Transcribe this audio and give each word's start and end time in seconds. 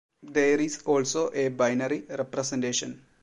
There 0.23 0.59
is 0.59 0.81
also 0.87 1.29
a 1.31 1.49
binary 1.49 2.07
representation. 2.09 3.05